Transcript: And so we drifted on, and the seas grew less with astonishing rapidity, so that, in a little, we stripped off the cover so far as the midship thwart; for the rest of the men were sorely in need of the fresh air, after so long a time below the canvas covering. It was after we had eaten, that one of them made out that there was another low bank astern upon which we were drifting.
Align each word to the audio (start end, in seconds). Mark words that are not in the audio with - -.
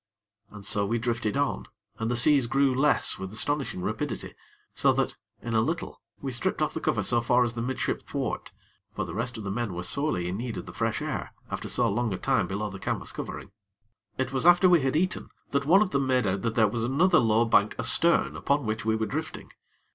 And 0.49 0.65
so 0.65 0.83
we 0.83 0.97
drifted 0.97 1.37
on, 1.37 1.67
and 1.99 2.09
the 2.09 2.15
seas 2.15 2.47
grew 2.47 2.73
less 2.73 3.19
with 3.19 3.31
astonishing 3.31 3.83
rapidity, 3.83 4.33
so 4.73 4.91
that, 4.93 5.15
in 5.43 5.53
a 5.53 5.61
little, 5.61 6.01
we 6.23 6.31
stripped 6.31 6.59
off 6.59 6.73
the 6.73 6.79
cover 6.81 7.03
so 7.03 7.21
far 7.21 7.43
as 7.43 7.53
the 7.53 7.61
midship 7.61 8.01
thwart; 8.01 8.51
for 8.95 9.05
the 9.05 9.13
rest 9.13 9.37
of 9.37 9.43
the 9.43 9.51
men 9.51 9.75
were 9.75 9.83
sorely 9.83 10.27
in 10.27 10.37
need 10.37 10.57
of 10.57 10.65
the 10.65 10.73
fresh 10.73 11.03
air, 11.03 11.33
after 11.51 11.69
so 11.69 11.87
long 11.87 12.11
a 12.15 12.17
time 12.17 12.47
below 12.47 12.71
the 12.71 12.79
canvas 12.79 13.11
covering. 13.11 13.51
It 14.17 14.33
was 14.33 14.47
after 14.47 14.67
we 14.67 14.81
had 14.81 14.95
eaten, 14.95 15.29
that 15.51 15.67
one 15.67 15.83
of 15.83 15.91
them 15.91 16.07
made 16.07 16.25
out 16.25 16.41
that 16.41 16.55
there 16.55 16.67
was 16.67 16.83
another 16.83 17.19
low 17.19 17.45
bank 17.45 17.75
astern 17.77 18.35
upon 18.35 18.65
which 18.65 18.83
we 18.83 18.95
were 18.95 19.05
drifting. 19.05 19.51